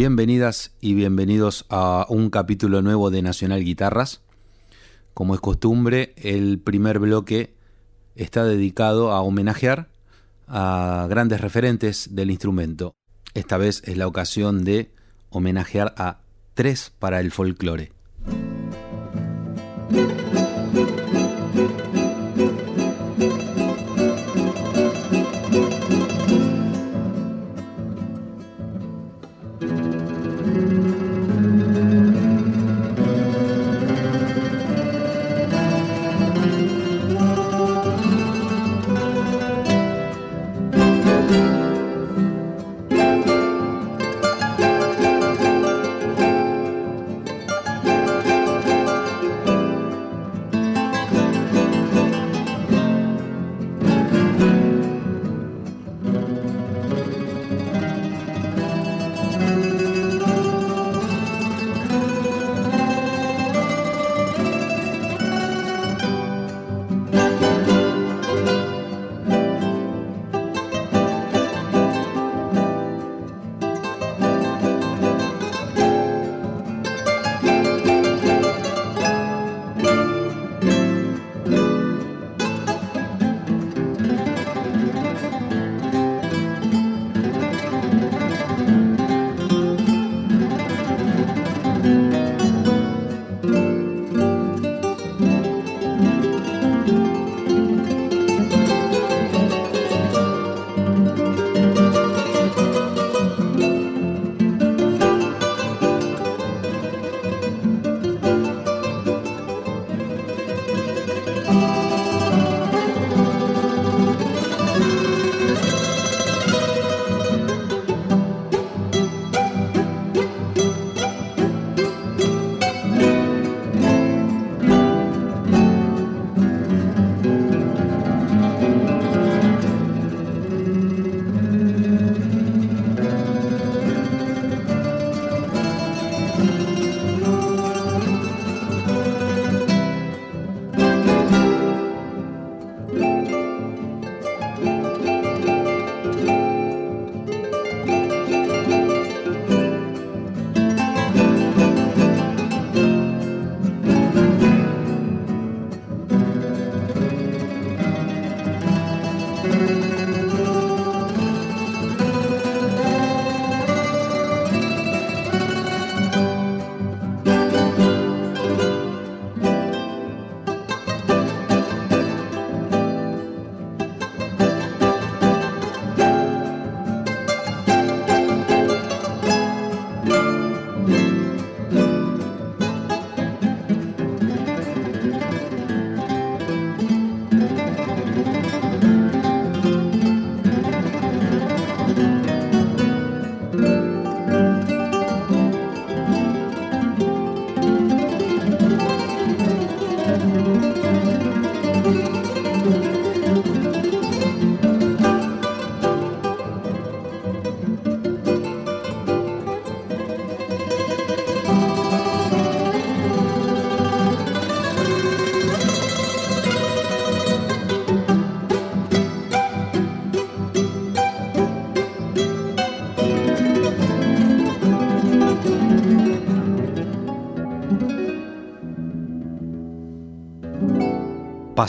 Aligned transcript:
Bienvenidas 0.00 0.72
y 0.80 0.94
bienvenidos 0.94 1.66
a 1.68 2.06
un 2.08 2.30
capítulo 2.30 2.80
nuevo 2.80 3.10
de 3.10 3.20
Nacional 3.20 3.62
Guitarras. 3.62 4.22
Como 5.12 5.34
es 5.34 5.42
costumbre, 5.42 6.14
el 6.16 6.58
primer 6.58 7.00
bloque 7.00 7.52
está 8.16 8.44
dedicado 8.44 9.12
a 9.12 9.20
homenajear 9.20 9.90
a 10.48 11.06
grandes 11.10 11.42
referentes 11.42 12.14
del 12.14 12.30
instrumento. 12.30 12.94
Esta 13.34 13.58
vez 13.58 13.82
es 13.84 13.98
la 13.98 14.06
ocasión 14.06 14.64
de 14.64 14.90
homenajear 15.28 15.92
a 15.98 16.20
tres 16.54 16.94
para 16.98 17.20
el 17.20 17.30
folclore. 17.30 17.92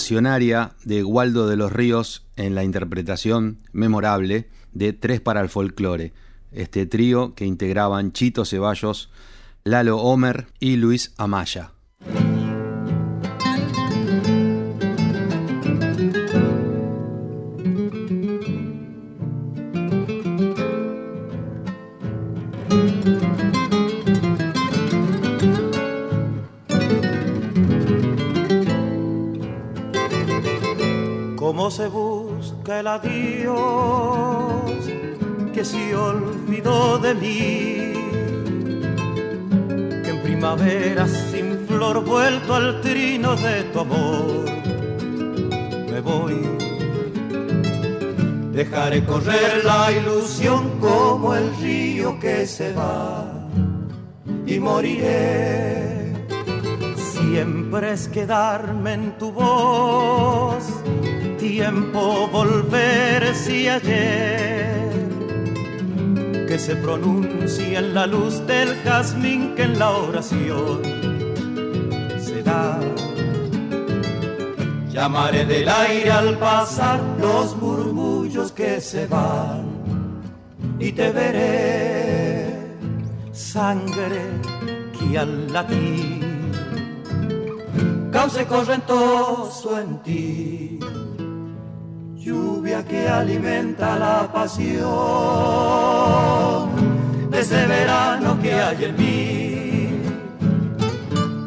De 0.10 1.04
Waldo 1.04 1.48
de 1.48 1.56
los 1.56 1.72
Ríos 1.72 2.26
en 2.36 2.56
la 2.56 2.64
interpretación 2.64 3.60
memorable 3.72 4.50
de 4.74 4.94
Tres 4.94 5.22
para 5.22 5.42
el 5.42 5.50
Folclore, 5.50 6.14
este 6.52 6.86
trío 6.86 7.36
que 7.36 7.46
integraban 7.46 8.12
Chito 8.12 8.44
Ceballos, 8.44 9.12
Lalo 9.64 9.98
Homer 9.98 10.48
y 10.60 10.78
Luis 10.78 11.14
Amaya. 11.18 11.74
Se 31.82 31.88
busca 31.88 32.80
el 32.80 32.86
adiós 32.86 33.56
que 35.52 35.66
se 35.66 35.96
olvidó 35.96 37.00
de 37.00 37.16
mí, 37.16 37.94
que 40.04 40.10
en 40.12 40.22
primavera 40.22 41.08
sin 41.08 41.66
flor 41.68 42.06
vuelto 42.06 42.54
al 42.54 42.82
trino 42.82 43.36
de 43.36 43.64
tu 43.72 43.80
amor. 43.80 44.46
Me 45.92 46.00
voy, 46.02 46.38
dejaré 48.52 49.04
correr 49.04 49.66
la 49.66 49.92
ilusión 49.92 50.80
como 50.80 51.34
el 51.34 51.48
río 51.64 52.20
que 52.20 52.46
se 52.46 52.74
va 52.74 53.26
y 54.46 54.60
moriré. 54.60 56.14
Siempre 57.32 57.94
es 57.94 58.08
quedarme 58.10 58.94
en 58.94 59.18
tu 59.18 59.32
voz, 59.32 60.11
tiempo 61.62 62.28
volver 62.28 63.36
si 63.36 63.68
ayer 63.68 64.90
que 66.48 66.58
se 66.58 66.76
pronuncia 66.76 67.78
en 67.78 67.94
la 67.94 68.08
luz 68.08 68.34
del 68.48 68.70
jazmín 68.84 69.54
que 69.56 69.64
en 69.70 69.78
la 69.78 69.92
oración 69.92 70.82
se 72.20 72.42
da. 72.42 72.80
Llamaré 74.90 75.46
del 75.46 75.70
aire 75.70 76.12
al 76.12 76.40
pasar 76.40 77.00
los 77.20 77.56
murmullos 77.56 78.52
que 78.52 78.82
se 78.82 79.06
van 79.06 79.64
y 80.80 80.92
te 80.94 81.12
veré 81.12 82.76
sangre 83.32 84.22
que 84.98 85.20
al 85.20 85.54
latir 85.54 86.22
cauce 88.12 88.48
correntoso 88.48 89.80
en 89.80 90.00
ti 90.00 90.71
lluvia 92.22 92.86
que 92.86 93.08
alimenta 93.08 93.98
la 93.98 94.32
pasión 94.32 94.86
de 97.32 97.40
ese 97.40 97.66
verano 97.66 98.40
que 98.42 98.54
hay 98.54 98.86
en 98.86 98.96
mí. 98.98 100.02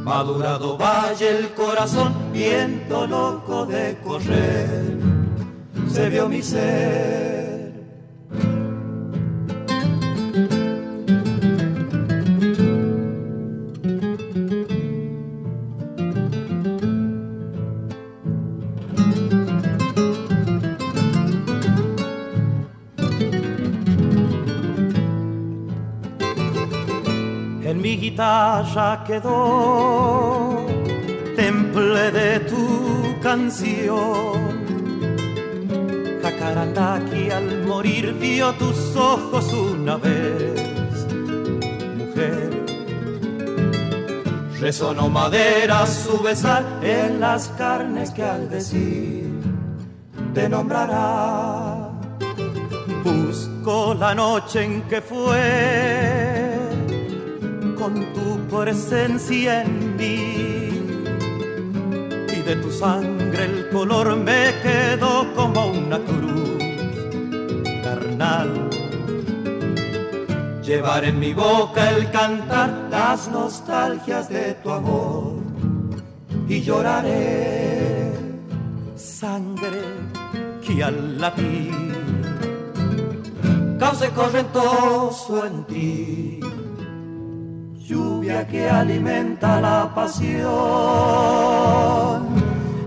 Madurado 0.02 0.76
valle 0.76 1.38
el 1.38 1.50
corazón, 1.50 2.12
viento 2.32 3.06
loco 3.06 3.66
de 3.66 3.96
correr, 4.04 4.98
se 5.88 6.08
vio 6.10 6.28
mi 6.28 6.42
ser 6.42 7.33
guitarra 28.74 29.04
quedó 29.04 30.66
temple 31.36 32.10
de 32.10 32.40
tu 32.40 33.20
canción. 33.22 34.64
Jacarandaki 36.22 37.30
al 37.30 37.66
morir 37.66 38.14
vio 38.14 38.52
tus 38.54 38.96
ojos 38.96 39.52
una 39.52 39.96
vez, 39.96 41.06
mujer. 41.98 42.64
Resonó 44.60 45.08
madera 45.08 45.86
su 45.86 46.18
besar 46.22 46.64
en 46.82 47.20
las 47.20 47.48
carnes 47.48 48.10
que 48.10 48.24
al 48.24 48.48
decir 48.48 49.30
te 50.32 50.48
nombrará. 50.48 51.90
Busco 53.04 53.94
la 53.94 54.14
noche 54.14 54.64
en 54.64 54.82
que 54.82 55.00
fue 55.00 56.23
con 57.84 58.14
tu 58.14 58.38
presencia 58.48 59.62
en 59.62 59.96
mí. 59.96 60.70
Y 62.34 62.40
de 62.48 62.56
tu 62.56 62.70
sangre 62.70 63.44
el 63.44 63.68
color 63.68 64.16
me 64.16 64.54
quedó 64.62 65.12
como 65.34 65.66
una 65.66 65.98
cruz 65.98 66.62
carnal. 67.82 68.70
Llevar 70.62 71.04
en 71.04 71.18
mi 71.18 71.34
boca 71.34 71.90
el 71.90 72.10
cantar 72.10 72.70
las 72.90 73.28
nostalgias 73.28 74.30
de 74.30 74.54
tu 74.62 74.70
amor 74.70 75.42
y 76.48 76.62
lloraré 76.62 78.12
sangre 78.96 79.82
que 80.64 80.82
al 80.82 81.20
latir 81.20 81.92
cause 83.78 84.08
correntoso 84.10 85.46
en 85.46 85.64
ti 85.64 86.43
lluvia 87.84 88.46
que 88.46 88.68
alimenta 88.68 89.60
la 89.60 89.94
pasión 89.94 90.44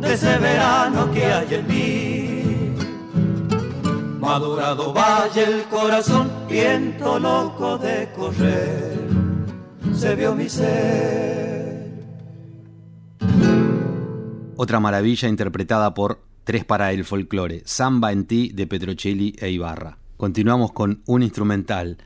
de 0.01 0.13
ese 0.13 0.37
verano 0.39 1.11
que 1.11 1.25
hay 1.25 1.53
en 1.53 1.67
mí. 1.67 2.73
Madurado 4.19 4.93
valle 4.93 5.43
el 5.43 5.63
corazón, 5.65 6.29
viento 6.49 7.19
loco 7.19 7.77
de 7.77 8.09
correr, 8.15 9.07
se 9.93 10.15
vio 10.15 10.35
mi 10.35 10.49
ser. 10.49 11.77
Otra 14.55 14.79
maravilla 14.79 15.29
interpretada 15.29 15.93
por 15.93 16.25
Tres 16.47 16.63
para 16.63 16.93
el 16.93 17.03
folclore, 17.03 17.61
Samba 17.65 18.13
en 18.13 18.25
ti 18.25 18.51
de 18.53 18.67
Petrocelli 18.67 19.35
e 19.37 19.49
Ibarra. 19.49 19.97
Continuamos 20.15 20.71
con 20.71 21.03
un 21.05 21.21
instrumental, 21.21 21.97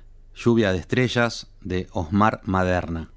Lluvia 0.44 0.72
de 0.72 0.80
estrellas 0.80 1.52
de 1.62 1.88
Osmar 1.92 2.42
Maderna. 2.46 3.12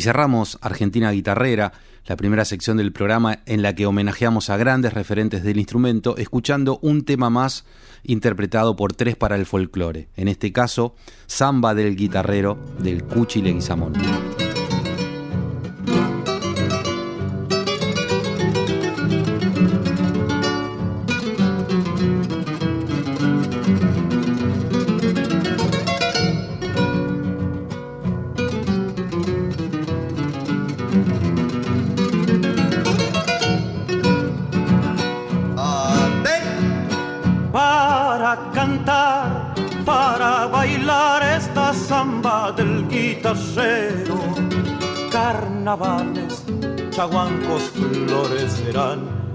Y 0.00 0.02
cerramos 0.02 0.56
Argentina 0.62 1.10
Guitarrera, 1.10 1.74
la 2.06 2.16
primera 2.16 2.46
sección 2.46 2.78
del 2.78 2.90
programa 2.90 3.40
en 3.44 3.60
la 3.60 3.74
que 3.74 3.84
homenajeamos 3.84 4.48
a 4.48 4.56
grandes 4.56 4.94
referentes 4.94 5.42
del 5.42 5.58
instrumento, 5.58 6.16
escuchando 6.16 6.78
un 6.80 7.04
tema 7.04 7.28
más 7.28 7.66
interpretado 8.02 8.76
por 8.76 8.94
tres 8.94 9.14
para 9.14 9.36
el 9.36 9.44
folclore, 9.44 10.08
en 10.16 10.28
este 10.28 10.54
caso, 10.54 10.94
Samba 11.26 11.74
del 11.74 11.96
Guitarrero 11.96 12.58
del 12.78 13.04
Cuchi 13.04 13.42
Leguizamón. 13.42 13.92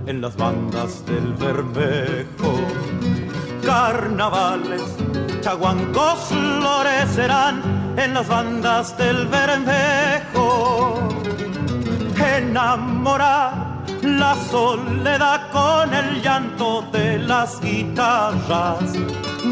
En 0.08 0.22
las 0.22 0.36
bandas 0.36 1.06
del 1.06 1.34
Bermejo. 1.34 2.54
Carnavales, 3.64 4.84
chaguancos 5.42 6.20
florecerán 6.30 7.62
en 7.98 8.14
las 8.14 8.28
bandas 8.28 8.98
del 8.98 9.28
Bermejo. 9.28 11.00
Enamorar 12.38 13.84
la 14.04 14.36
soledad 14.52 15.50
con 15.52 15.94
el 15.94 16.22
llanto 16.22 16.84
de 16.92 17.18
las 17.20 17.60
guitarras, 17.62 18.94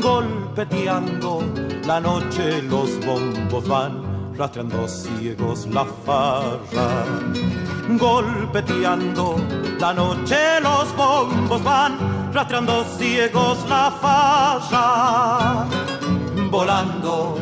golpeteando 0.01 1.41
la 1.86 2.00
noche 2.00 2.62
los 2.63 2.89
bombos 3.05 3.67
van 3.67 4.13
rastreando 4.38 4.88
ciegos 4.88 5.67
la 5.67 5.86
farra. 6.05 7.62
Golpeteando 7.90 9.36
la 9.80 9.94
noche 9.94 10.60
los 10.62 10.96
bombos 10.96 11.63
van, 11.63 11.98
rastreando 12.34 12.84
ciegos 12.98 13.58
la 13.68 13.92
farra. 14.02 15.66
Volando, 16.50 17.38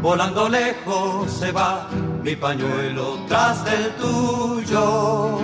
volando 0.00 0.48
lejos 0.48 1.30
se 1.30 1.50
va 1.52 1.86
mi 2.22 2.36
pañuelo 2.36 3.18
tras 3.28 3.64
del 3.64 3.90
tuyo. 3.96 5.38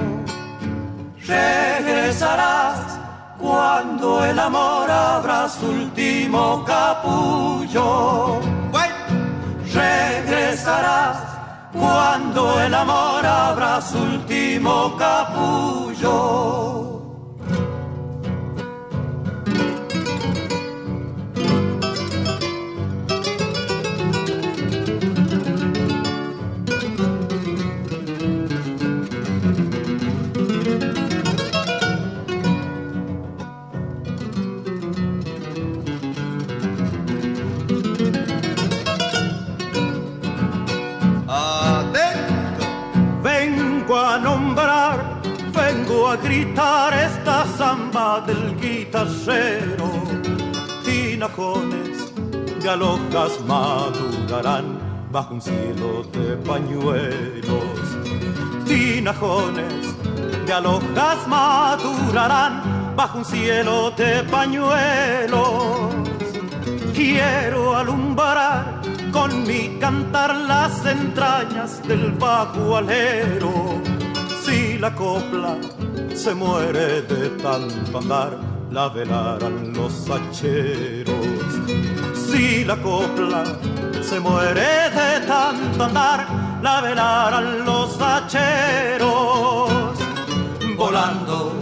Regresarás 1.26 2.98
cuando 3.38 4.24
el 4.24 4.38
amor 4.38 4.90
abra 4.90 5.48
su 5.48 5.66
último 5.66 6.64
capullo 6.64 8.40
regresarás 9.72 11.29
cuando 11.72 12.60
el 12.60 12.74
amor 12.74 13.24
abra 13.24 13.80
su 13.80 13.98
último 13.98 14.96
capullo. 14.98 16.79
Guitarrero. 49.20 49.90
Tinajones 50.84 52.12
de 52.62 52.68
alojas 52.68 53.40
madurarán 53.46 54.78
bajo 55.10 55.34
un 55.34 55.40
cielo 55.40 56.04
de 56.12 56.36
pañuelos. 56.36 57.64
Tinajones 58.66 59.96
de 60.46 60.52
alojas 60.52 61.26
madurarán 61.26 62.94
bajo 62.96 63.18
un 63.18 63.24
cielo 63.24 63.90
de 63.92 64.22
pañuelos. 64.24 65.94
Quiero 66.94 67.76
alumbrar 67.76 68.80
con 69.12 69.42
mi 69.44 69.78
cantar 69.80 70.34
las 70.34 70.84
entrañas 70.84 71.82
del 71.86 72.12
bajo 72.12 72.76
alero. 72.76 73.80
Si 74.44 74.78
la 74.78 74.94
copla 74.94 75.56
se 76.14 76.34
muere 76.34 77.02
de 77.02 77.30
tanto 77.42 77.98
andar, 77.98 78.49
la 78.70 78.88
velarán 78.88 79.72
los 79.72 80.08
hacheros. 80.08 81.26
Si 82.14 82.64
la 82.64 82.76
copla 82.76 83.44
se 84.02 84.20
muere 84.20 84.90
de 84.90 85.26
tanto 85.26 85.84
andar, 85.84 86.26
la 86.62 86.80
velarán 86.80 87.64
los 87.64 88.00
hacheros. 88.00 89.70
Volando, 90.76 91.52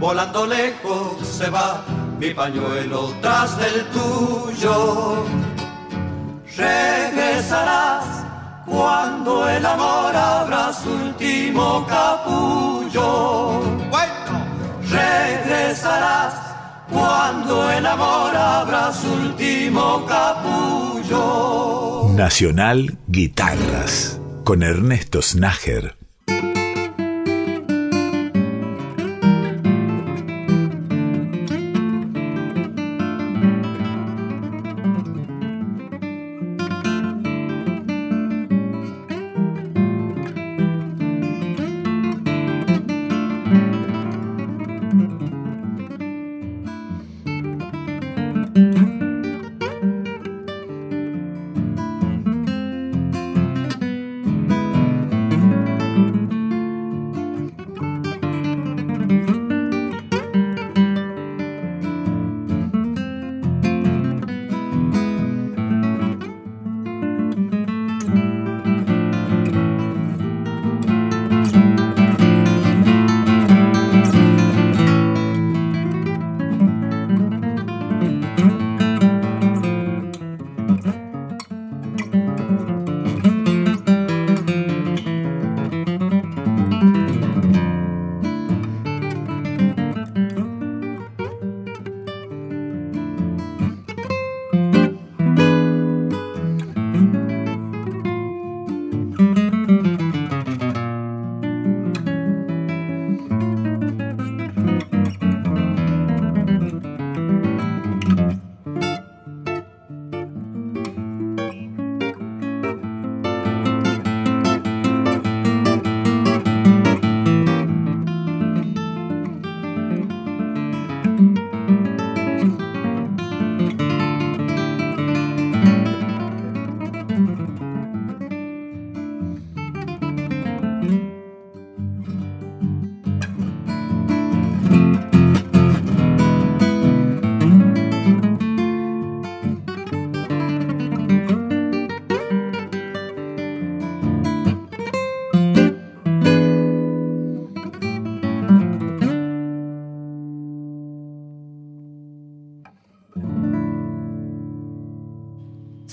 volando 0.00 0.46
lejos 0.46 1.26
se 1.26 1.50
va 1.50 1.84
mi 2.18 2.32
pañuelo 2.32 3.12
tras 3.20 3.58
del 3.58 3.84
tuyo. 3.90 5.24
Regresarás 6.56 8.24
cuando 8.64 9.48
el 9.48 9.66
amor 9.66 10.16
abra 10.16 10.72
su 10.72 10.90
último 10.90 11.84
capullo. 11.86 13.73
Cuando 16.90 17.70
el 17.70 17.86
amor 17.86 18.36
abra 18.36 18.92
último 19.04 20.04
capullo. 20.06 22.08
Nacional 22.14 22.98
Guitarras 23.06 24.20
con 24.44 24.62
Ernesto 24.62 25.22
Snager. 25.22 25.96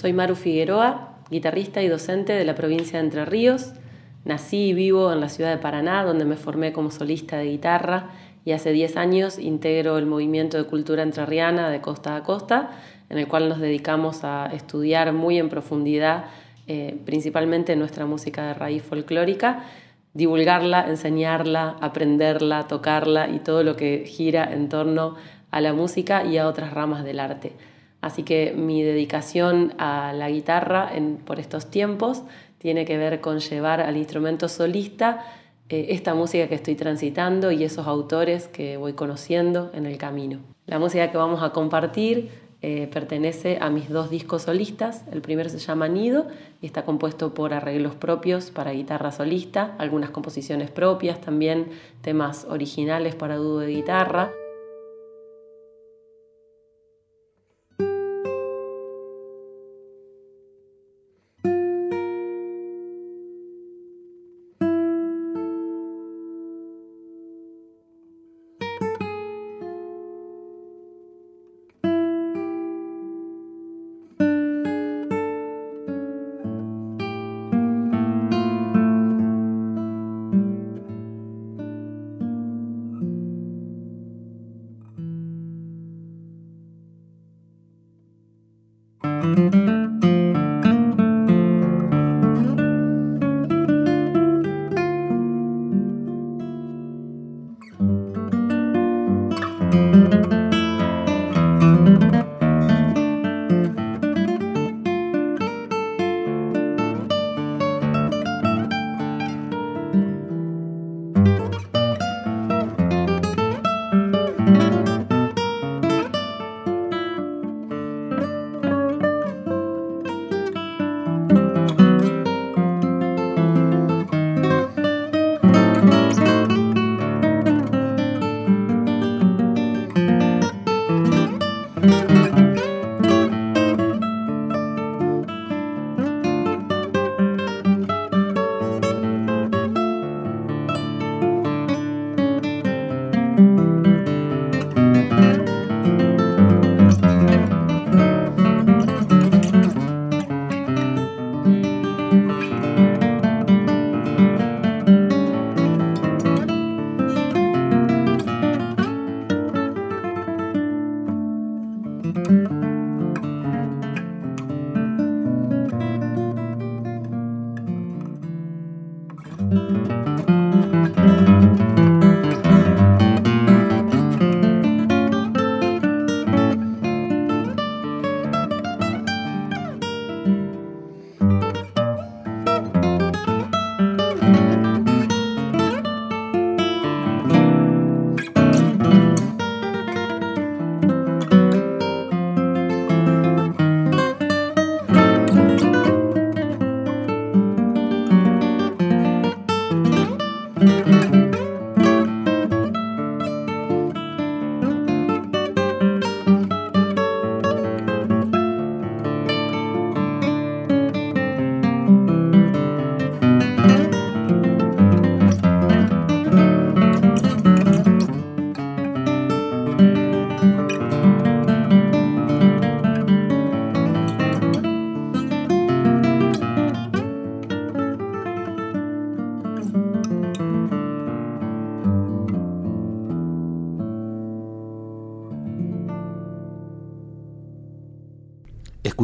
Soy 0.02 0.14
Maru 0.14 0.34
Figueroa, 0.34 1.20
guitarrista 1.30 1.84
y 1.84 1.88
docente 1.88 2.34
de 2.34 2.44
la 2.44 2.56
provincia 2.56 2.98
de 2.98 3.06
Entre 3.06 3.24
Ríos. 3.24 3.74
Nací 4.26 4.70
y 4.70 4.74
vivo 4.74 5.14
en 5.14 5.20
la 5.20 5.30
ciudad 5.30 5.52
de 5.52 5.60
Paraná, 5.60 6.04
donde 6.04 6.26
me 6.26 6.38
formé 6.38 6.74
como 6.74 6.90
solista 6.90 7.38
de 7.38 7.52
guitarra 7.52 8.10
y 8.44 8.54
hace 8.54 8.72
10 8.72 8.98
años 8.98 9.38
integro 9.38 10.00
el 10.00 10.08
movimiento 10.08 10.58
de 10.58 10.64
cultura 10.64 11.04
entrerriana 11.04 11.70
de 11.70 11.82
costa 11.82 12.16
a 12.16 12.24
costa, 12.24 12.72
en 13.12 13.20
el 13.20 13.28
cual 13.28 13.48
nos 13.48 13.60
dedicamos 13.60 14.24
a 14.24 14.48
estudiar 14.48 15.14
muy 15.14 15.38
en 15.38 15.50
profundidad 15.50 16.26
eh, 16.66 16.98
principalmente 17.06 17.76
nuestra 17.76 18.08
música 18.08 18.48
de 18.48 18.54
raíz 18.56 18.82
folclórica, 18.82 19.66
divulgarla, 20.16 20.90
enseñarla, 20.90 21.76
aprenderla, 21.80 22.66
tocarla 22.68 23.30
y 23.30 23.38
todo 23.38 23.62
lo 23.62 23.76
que 23.76 24.06
gira 24.08 24.52
en 24.52 24.68
torno 24.68 25.14
a 25.52 25.62
la 25.62 25.74
música 25.74 26.26
y 26.26 26.40
a 26.40 26.48
otras 26.48 26.74
ramas 26.74 27.04
del 27.04 27.20
arte. 27.20 27.54
Así 28.02 28.24
que 28.24 28.54
mi 28.54 28.82
dedicación 28.82 29.74
a 29.78 30.12
la 30.14 30.30
guitarra 30.30 30.92
por 31.26 31.40
estos 31.40 31.70
tiempos 31.70 32.24
tiene 32.58 32.86
que 32.86 32.98
ver 32.98 33.22
con 33.22 33.40
llevar 33.40 33.80
al 33.80 33.96
instrumento 33.96 34.48
solista 34.48 35.26
eh, 35.70 35.88
esta 35.90 36.14
música 36.14 36.48
que 36.48 36.56
estoy 36.56 36.76
transitando 36.76 37.52
y 37.52 37.64
esos 37.64 37.88
autores 37.88 38.48
que 38.48 38.78
voy 38.78 38.94
conociendo 38.94 39.72
en 39.74 39.86
el 39.86 39.98
camino. 39.98 40.40
La 40.66 40.80
música 40.80 41.12
que 41.12 41.18
vamos 41.18 41.42
a 41.44 41.52
compartir 41.52 42.30
eh, 42.64 42.88
pertenece 42.94 43.58
a 43.60 43.70
mis 43.70 43.90
dos 43.90 44.10
discos 44.10 44.44
solistas. 44.44 45.04
El 45.12 45.22
primero 45.22 45.50
se 45.50 45.58
llama 45.58 45.88
Nido 45.88 46.28
y 46.62 46.68
está 46.68 46.86
compuesto 46.86 47.34
por 47.34 47.54
arreglos 47.54 47.96
propios 47.96 48.52
para 48.52 48.72
guitarra 48.72 49.12
solista, 49.12 49.76
algunas 49.80 50.12
composiciones 50.12 50.70
propias, 50.70 51.22
también 51.22 51.70
temas 52.02 52.46
originales 52.50 53.16
para 53.16 53.38
dúo 53.38 53.60
de 53.60 53.68
guitarra. 53.68 54.32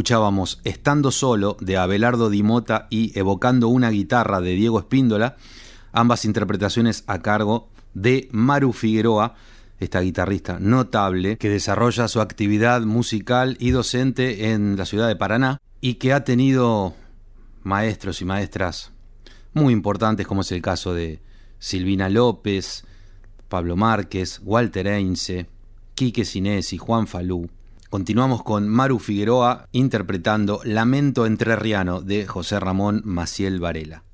Escuchábamos 0.07 0.61
Estando 0.63 1.11
solo 1.11 1.57
de 1.59 1.75
Abelardo 1.75 2.29
Dimota 2.29 2.87
y 2.89 3.11
Evocando 3.19 3.67
una 3.67 3.89
guitarra 3.89 4.39
de 4.39 4.51
Diego 4.51 4.79
Espíndola, 4.79 5.35
ambas 5.91 6.23
interpretaciones 6.23 7.03
a 7.07 7.21
cargo 7.21 7.67
de 7.93 8.29
Maru 8.31 8.71
Figueroa, 8.71 9.35
esta 9.81 9.99
guitarrista 9.99 10.59
notable 10.61 11.37
que 11.37 11.49
desarrolla 11.49 12.07
su 12.07 12.21
actividad 12.21 12.83
musical 12.83 13.57
y 13.59 13.71
docente 13.71 14.53
en 14.53 14.77
la 14.77 14.85
ciudad 14.85 15.09
de 15.09 15.17
Paraná 15.17 15.59
y 15.81 15.95
que 15.95 16.13
ha 16.13 16.23
tenido 16.23 16.95
maestros 17.63 18.21
y 18.21 18.25
maestras 18.25 18.93
muy 19.51 19.73
importantes 19.73 20.25
como 20.25 20.39
es 20.39 20.53
el 20.53 20.61
caso 20.61 20.93
de 20.93 21.19
Silvina 21.59 22.07
López, 22.07 22.85
Pablo 23.49 23.75
Márquez, 23.75 24.39
Walter 24.45 24.87
Einse, 24.87 25.47
Quique 25.95 26.23
y 26.33 26.77
Juan 26.77 27.07
Falú, 27.07 27.49
Continuamos 27.89 28.43
con 28.43 28.67
Maru 28.67 28.99
Figueroa 28.99 29.69
interpretando 29.71 30.59
Lamento 30.65 31.25
Entrerriano 31.25 32.01
de 32.01 32.27
José 32.27 32.59
Ramón 32.59 33.01
Maciel 33.05 33.61
Varela. 33.61 34.06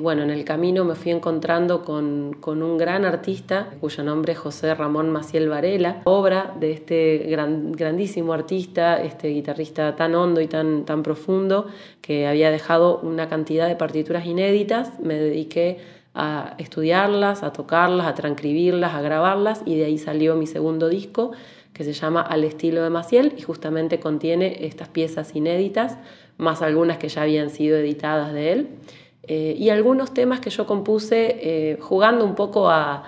Bueno, 0.00 0.22
en 0.22 0.30
el 0.30 0.44
camino 0.44 0.84
me 0.84 0.94
fui 0.94 1.12
encontrando 1.12 1.84
con, 1.84 2.36
un 2.44 2.78
gran 2.78 3.04
artista 3.04 3.70
cuyo 3.80 4.02
nombre 4.02 4.32
es 4.32 4.38
José 4.38 4.74
Ramón 4.74 5.10
Maciel 5.10 5.48
Varela, 5.48 6.00
obra 6.04 6.54
de 6.58 6.72
este 6.72 7.18
grandísimo 7.28 8.32
artista, 8.32 9.02
este 9.02 9.28
guitarrista 9.28 9.94
tan 9.96 10.14
hondo 10.14 10.40
y 10.40 10.46
tan, 10.46 10.84
tan 10.84 11.02
profundo 11.02 11.66
que 12.00 12.26
había 12.26 12.50
dejado 12.50 12.98
una 13.00 13.28
cantidad 13.28 13.68
de 13.68 13.76
partituras 13.76 14.26
inéditas. 14.26 14.98
Me 15.00 15.14
dediqué 15.14 15.78
a 16.14 16.54
estudiarlas, 16.58 17.42
a 17.42 17.52
tocarlas, 17.52 18.06
a 18.06 18.14
transcribirlas, 18.14 18.94
a 18.94 19.02
grabarlas 19.02 19.62
y 19.64 19.76
de 19.76 19.84
ahí 19.84 19.98
salió 19.98 20.34
mi 20.34 20.46
segundo 20.46 20.88
disco 20.88 21.32
que 21.72 21.84
se 21.84 21.92
llama 21.92 22.20
Al 22.20 22.44
estilo 22.44 22.82
de 22.82 22.90
Maciel 22.90 23.34
y 23.36 23.42
justamente 23.42 24.00
contiene 24.00 24.66
estas 24.66 24.88
piezas 24.88 25.34
inéditas, 25.36 25.98
más 26.36 26.62
algunas 26.62 26.98
que 26.98 27.08
ya 27.08 27.22
habían 27.22 27.50
sido 27.50 27.76
editadas 27.76 28.32
de 28.32 28.52
él. 28.52 28.68
Eh, 29.32 29.54
y 29.56 29.68
algunos 29.68 30.12
temas 30.12 30.40
que 30.40 30.50
yo 30.50 30.66
compuse 30.66 31.36
eh, 31.40 31.78
jugando 31.80 32.24
un 32.24 32.34
poco 32.34 32.68
a, 32.68 33.04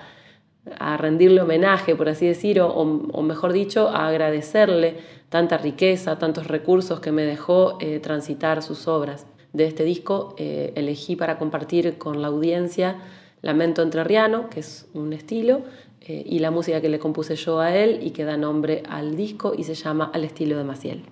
rendirle 0.97 1.41
homenaje, 1.41 1.93
por 1.93 2.07
así 2.07 2.25
decir, 2.25 2.61
o, 2.61 2.85
mejor 3.21 3.51
dicho, 3.51 3.89
a 3.89 4.07
agradecerle 4.07 4.95
tanta 5.27 5.57
riqueza, 5.57 6.17
tantos 6.17 6.47
recursos 6.47 7.01
que 7.01 7.11
me 7.11 7.23
dejó 7.23 7.77
eh, 7.81 7.99
transitar 7.99 8.63
sus 8.63 8.87
obras. 8.87 9.25
De 9.51 9.65
este 9.65 9.83
disco 9.83 10.35
elegí 10.37 11.17
para 11.17 11.37
compartir 11.37 11.97
con 11.97 12.21
la 12.21 12.29
audiencia 12.29 12.95
Lamento 13.41 13.81
Entrerriano, 13.81 14.49
que 14.49 14.61
es 14.61 14.87
un 14.93 15.11
estilo, 15.11 15.63
y 16.07 16.39
la 16.39 16.49
música 16.49 16.79
que 16.79 16.87
le 16.87 16.97
compuse 16.97 17.35
yo 17.35 17.59
a 17.59 17.75
él 17.75 17.99
y 18.01 18.11
que 18.11 18.23
da 18.23 18.37
nombre 18.37 18.83
al 18.87 19.17
disco 19.17 19.53
y 19.57 19.65
se 19.65 19.73
llama 19.73 20.09
Al 20.13 20.23
estilo 20.23 20.57
de 20.57 20.63
Maciel. 20.63 21.03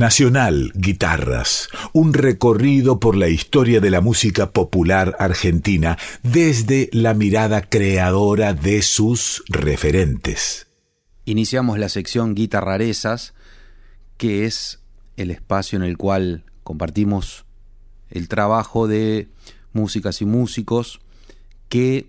Nacional 0.00 0.72
Guitarras, 0.74 1.68
un 1.92 2.14
recorrido 2.14 3.00
por 3.00 3.18
la 3.18 3.28
historia 3.28 3.80
de 3.80 3.90
la 3.90 4.00
música 4.00 4.50
popular 4.50 5.14
argentina 5.18 5.98
desde 6.22 6.88
la 6.94 7.12
mirada 7.12 7.60
creadora 7.60 8.54
de 8.54 8.80
sus 8.80 9.44
referentes. 9.46 10.68
Iniciamos 11.26 11.78
la 11.78 11.90
sección 11.90 12.34
Guitarrarezas, 12.34 13.34
que 14.16 14.46
es 14.46 14.80
el 15.18 15.30
espacio 15.30 15.76
en 15.76 15.82
el 15.82 15.98
cual 15.98 16.44
compartimos 16.62 17.44
el 18.08 18.26
trabajo 18.28 18.88
de 18.88 19.28
músicas 19.74 20.22
y 20.22 20.24
músicos 20.24 21.00
que, 21.68 22.08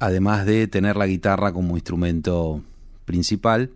además 0.00 0.44
de 0.44 0.68
tener 0.68 0.96
la 0.96 1.06
guitarra 1.06 1.54
como 1.54 1.78
instrumento 1.78 2.62
principal, 3.06 3.70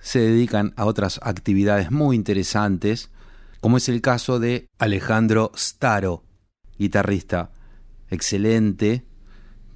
se 0.00 0.20
dedican 0.20 0.72
a 0.76 0.84
otras 0.84 1.20
actividades 1.22 1.90
muy 1.90 2.16
interesantes, 2.16 3.10
como 3.60 3.76
es 3.76 3.88
el 3.88 4.00
caso 4.00 4.38
de 4.38 4.68
Alejandro 4.78 5.50
Staro, 5.56 6.22
guitarrista 6.78 7.50
excelente, 8.10 9.04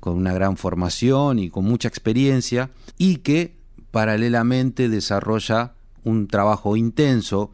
con 0.01 0.17
una 0.17 0.33
gran 0.33 0.57
formación 0.57 1.39
y 1.39 1.51
con 1.51 1.65
mucha 1.65 1.89
experiencia, 1.89 2.71
y 2.99 3.19
que 3.19 3.57
paralelamente 3.91 4.89
desarrolla 4.89 5.75
un 6.05 6.29
trabajo 6.29 6.77
intenso 6.77 7.53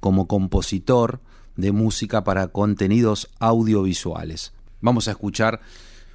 como 0.00 0.26
compositor 0.26 1.20
de 1.56 1.72
música 1.72 2.24
para 2.24 2.48
contenidos 2.48 3.30
audiovisuales. 3.38 4.52
Vamos 4.80 5.08
a 5.08 5.12
escuchar 5.12 5.60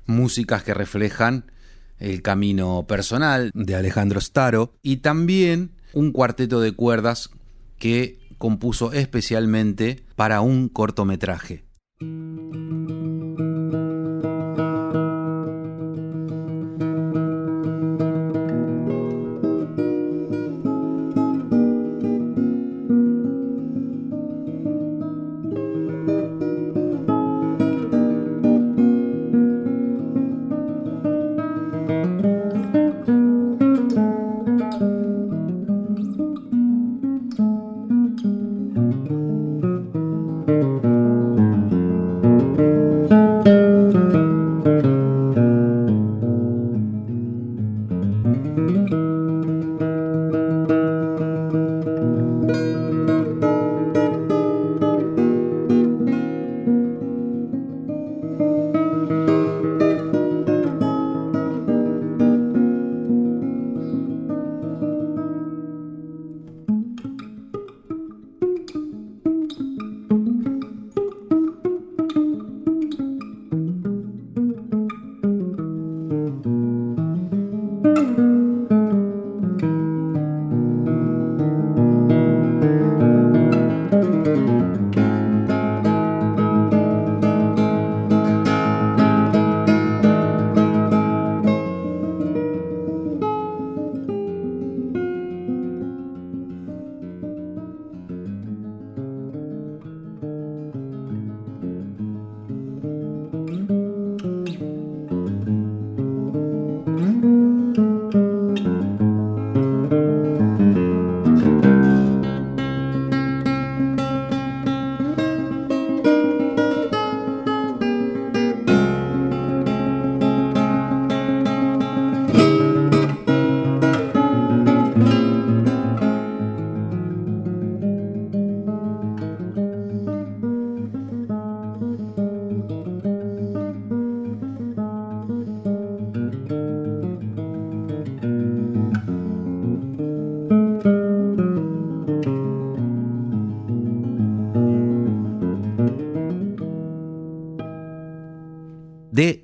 músicas 0.05 0.63
que 0.63 0.73
reflejan 0.73 1.51
el 1.99 2.21
camino 2.21 2.85
personal 2.87 3.51
de 3.53 3.75
Alejandro 3.75 4.19
Staro 4.21 4.73
y 4.81 4.97
también 4.97 5.71
un 5.93 6.11
cuarteto 6.11 6.59
de 6.59 6.73
cuerdas 6.73 7.29
que 7.77 8.19
compuso 8.37 8.93
especialmente 8.93 10.03
para 10.15 10.41
un 10.41 10.69
cortometraje. 10.69 11.63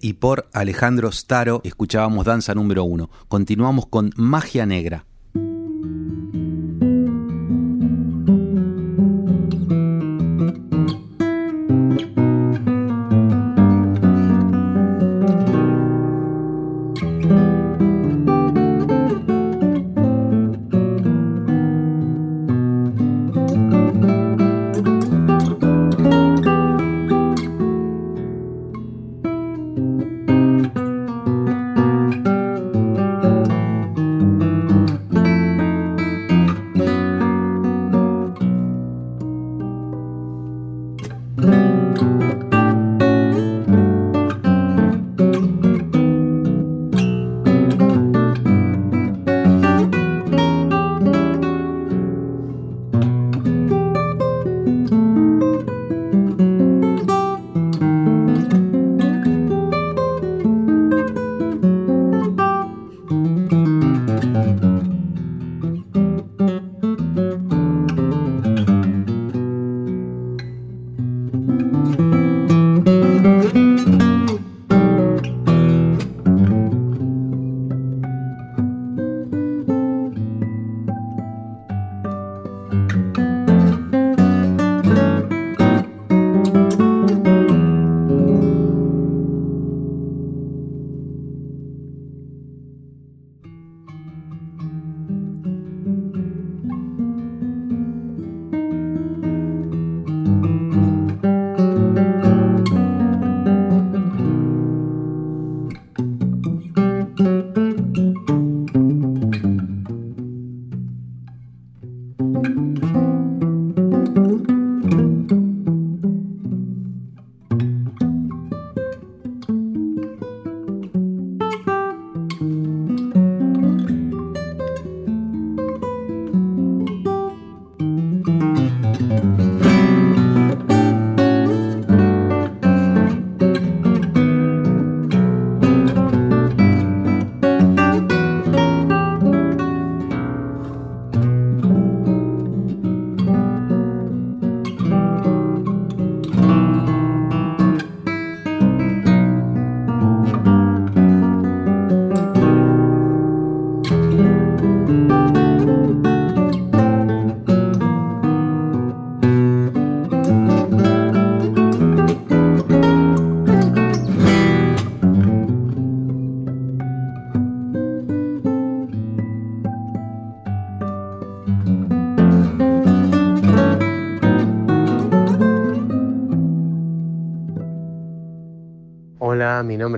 Y 0.01 0.13
por 0.13 0.47
Alejandro 0.53 1.11
Staro, 1.11 1.61
escuchábamos 1.63 2.25
Danza 2.25 2.55
número 2.55 2.83
uno. 2.83 3.09
Continuamos 3.27 3.87
con 3.87 4.11
Magia 4.15 4.65
Negra. 4.65 5.05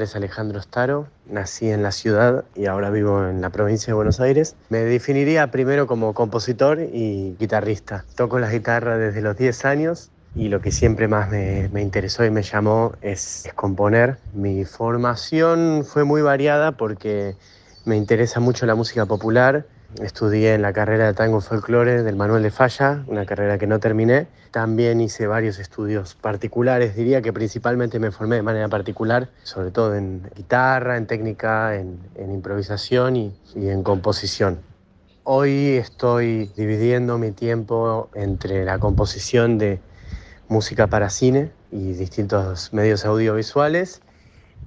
Es 0.05 0.15
Alejandro 0.15 0.61
Staro, 0.61 1.07
nací 1.29 1.69
en 1.69 1.83
la 1.83 1.91
ciudad 1.91 2.45
y 2.56 2.67
ahora 2.67 2.89
vivo 2.89 3.27
en 3.27 3.41
la 3.41 3.49
provincia 3.49 3.87
de 3.87 3.93
Buenos 3.95 4.19
Aires. 4.19 4.56
Me 4.69 4.79
definiría 4.79 5.51
primero 5.51 5.87
como 5.87 6.13
compositor 6.13 6.79
y 6.79 7.35
guitarrista. 7.39 8.06
Toco 8.15 8.39
la 8.39 8.51
guitarra 8.51 8.97
desde 8.97 9.21
los 9.21 9.35
10 9.35 9.65
años 9.65 10.12
y 10.35 10.49
lo 10.49 10.62
que 10.62 10.71
siempre 10.71 11.08
más 11.08 11.29
me, 11.29 11.81
interesó 11.81 12.23
y 12.23 12.29
me 12.29 12.43
llamó 12.43 12.93
es, 13.01 13.49
componer. 13.56 14.17
Mi 14.33 14.63
formación 14.63 15.83
fue 15.85 16.03
muy 16.03 16.21
variada 16.21 16.73
porque 16.73 17.35
me 17.83 17.97
interesa 17.97 18.39
mucho 18.39 18.65
la 18.65 18.75
música 18.75 19.06
popular. 19.06 19.65
Estudié 20.02 20.56
en 20.56 20.62
la 20.62 20.73
carrera 20.73 21.06
de 21.06 21.13
tango 21.13 21.39
folclore 21.39 22.04
del 22.04 22.17
Manuel 22.17 22.43
de 22.43 22.52
Falla, 22.52 23.06
una 23.08 23.25
carrera 23.25 23.58
que 23.58 23.65
no 23.65 23.79
terminé. 23.79 24.27
También 24.52 25.00
hice 25.00 25.25
varios 25.25 25.58
estudios 25.58 26.15
particulares, 26.15 26.98
diría 26.98 27.21
que 27.21 27.31
principalmente 27.31 27.98
me 27.98 28.12
formé 28.12 28.35
de 28.35 28.41
manera 28.41 28.67
particular, 28.67 29.29
sobre 29.43 29.71
todo 29.71 29.96
en 29.96 30.29
guitarra, 30.35 30.98
en 30.98 31.08
técnica, 31.08 31.75
en, 31.75 31.98
improvisación 32.17 33.15
y, 33.15 33.39
y 33.56 33.69
en 33.69 33.83
composición. 33.83 34.60
Hoy 35.23 35.77
estoy 35.77 36.52
dividiendo 36.58 37.17
mi 37.17 37.31
tiempo 37.31 38.10
entre 38.15 38.65
la 38.65 38.79
composición 38.79 39.58
de 39.58 39.79
música 40.50 40.87
para 40.87 41.10
cine 41.10 41.52
y 41.71 41.93
distintos 41.93 42.73
medios 42.73 43.06
audiovisuales 43.06 44.02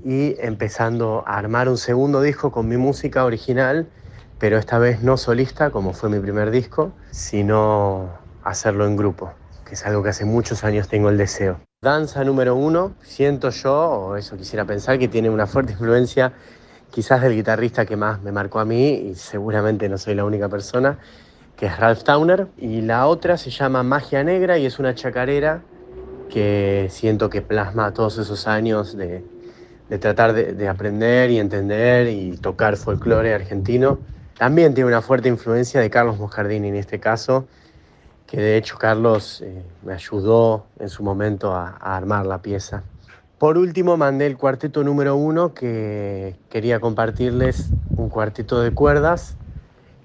y 0.05 0.37
empezando 0.39 1.23
a 1.27 1.37
armar 1.37 1.69
un 1.69 1.77
segundo 1.77 2.23
disco 2.23 2.51
con 2.51 2.67
mi 2.67 2.79
música 2.79 3.25
original, 3.27 3.89
pero 4.39 4.59
esta 4.59 4.79
vez 4.79 5.03
no 5.03 5.17
solista 5.17 5.71
como 5.71 5.93
fue 5.93 6.11
mi 6.11 6.21
primer 6.21 6.51
disco, 6.51 6.93
sino 7.11 8.09
hacerlo 8.45 8.87
en 8.87 8.97
grupo, 8.97 9.33
que 9.65 9.75
es 9.75 9.85
algo 9.87 10.03
que 10.03 10.11
hace 10.11 10.25
muchos 10.25 10.65
años 10.65 10.89
tengo 10.89 11.09
el 11.09 11.19
deseo. 11.19 11.61
Danza 11.83 12.25
número 12.25 12.57
uno, 12.57 12.95
siento 13.03 13.51
yo, 13.51 13.75
o 13.75 14.17
eso 14.17 14.37
quisiera 14.37 14.65
pensar, 14.65 14.99
que 14.99 15.09
tiene 15.09 15.31
una 15.31 15.47
fuerte 15.47 15.73
influencia 15.73 16.33
quizás 16.91 17.23
del 17.23 17.35
guitarrista 17.35 17.87
que 17.87 17.97
más 17.97 18.23
me 18.23 18.33
marcó 18.33 18.59
a 18.59 18.65
mí, 18.65 18.91
y 18.91 19.15
seguramente 19.15 19.89
no 19.89 19.99
soy 19.99 20.15
la 20.15 20.25
única 20.25 20.49
persona, 20.49 20.99
que 21.57 21.67
es 21.67 21.79
Ralph 21.79 22.03
Towner, 22.03 22.47
y 22.57 22.81
la 22.81 23.07
otra 23.07 23.37
se 23.37 23.51
llama 23.51 23.83
Magia 23.83 24.25
Negra 24.25 24.59
y 24.59 24.67
es 24.67 24.79
una 24.79 24.95
chacarera 24.95 25.61
que 26.29 26.89
siento 26.91 27.31
que 27.31 27.43
plasma 27.43 27.93
todos 27.93 28.19
esos 28.19 28.47
años 28.47 28.97
de, 28.97 29.25
tratar 29.99 30.35
de, 30.35 30.69
aprender 30.69 31.31
y 31.31 31.39
entender 31.39 32.09
y 32.09 32.37
tocar 32.37 32.77
folclore 32.77 33.35
argentino. 33.35 33.99
También 34.39 34.73
tiene 34.73 34.87
una 34.87 35.03
fuerte 35.03 35.29
influencia 35.29 35.81
de 35.81 35.91
Carlos 35.91 36.17
Moscardini 36.17 36.69
en 36.69 36.77
este 36.77 37.01
caso, 37.01 37.49
que 38.25 38.37
de 38.37 38.57
hecho 38.57 38.79
Carlos 38.79 39.41
eh, 39.41 39.65
me 39.83 39.95
ayudó 39.95 40.67
en 40.79 40.89
su 40.89 41.03
momento 41.03 41.53
a, 41.55 41.71
armar 41.71 42.25
la 42.25 42.41
pieza. 42.41 42.85
Por 43.39 43.59
último, 43.59 43.97
mandé 43.97 44.27
el 44.27 44.37
cuarteto 44.37 44.85
número 44.85 45.17
uno 45.17 45.55
que 45.55 46.37
quería 46.51 46.79
compartirles 46.79 47.71
un 47.97 48.11
cuarteto 48.11 48.61
de 48.61 48.71
cuerdas 48.71 49.35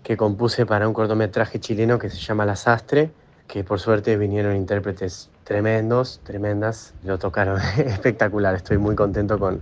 que 0.01 0.17
compuse 0.17 0.65
para 0.65 0.87
un 0.87 0.95
cortometraje 0.95 1.59
chileno 1.59 1.99
que 1.99 2.09
se 2.09 2.17
llama 2.17 2.43
La 2.43 2.55
Sastre, 2.55 3.11
que 3.47 3.63
por 3.63 3.79
suerte 3.79 4.17
vinieron 4.17 4.55
intérpretes 4.55 5.29
tremendos, 5.43 6.21
tremendas, 6.23 6.95
lo 7.03 7.19
tocaron 7.19 7.61
espectacular, 7.77 8.55
estoy 8.55 8.79
muy 8.79 8.95
contento 8.95 9.37
con, 9.37 9.61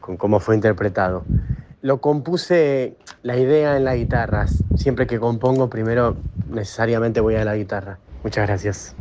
con 0.00 0.16
cómo 0.16 0.40
fue 0.40 0.56
interpretado. 0.56 1.22
Lo 1.86 2.00
compuse 2.00 2.96
la 3.22 3.38
idea 3.38 3.76
en 3.76 3.84
la 3.84 3.94
guitarra, 3.94 4.48
siempre 4.74 5.06
que 5.06 5.20
compongo 5.20 5.70
primero 5.70 6.16
necesariamente 6.48 7.20
voy 7.20 7.36
a 7.36 7.44
la 7.44 7.54
guitarra. 7.54 8.00
Muchas 8.24 8.44
gracias. 8.44 8.96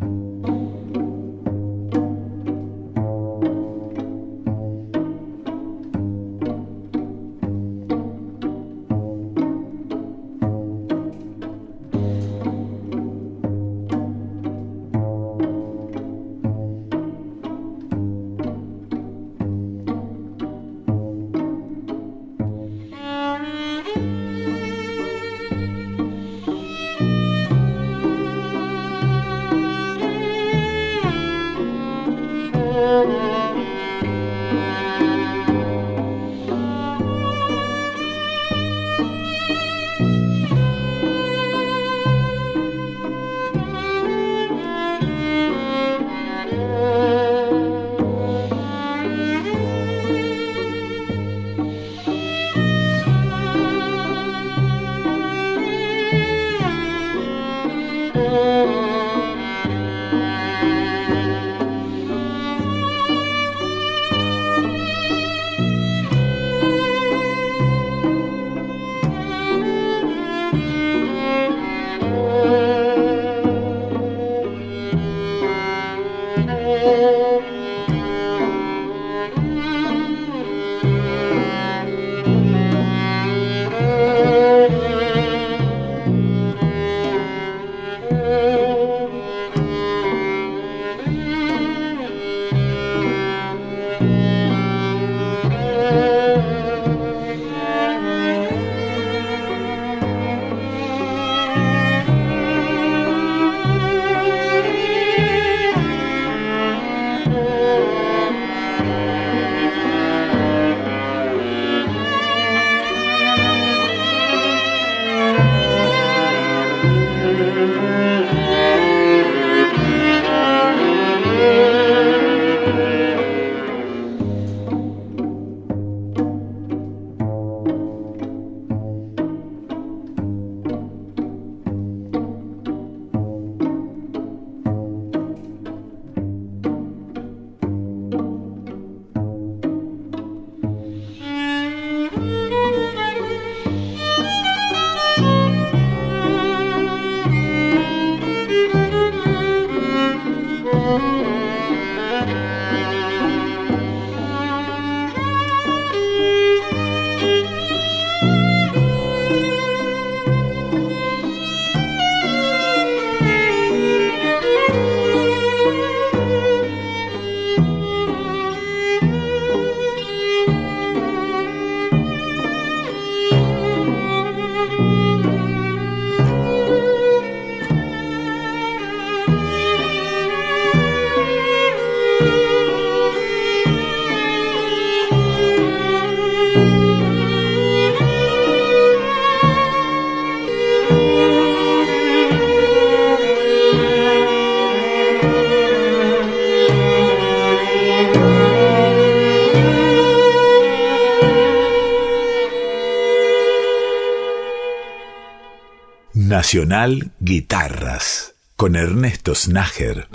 Nacional 206.55 207.11
Guitarras 207.19 208.33
con 208.55 208.77
Ernesto 208.77 209.35
Snager. 209.35 210.07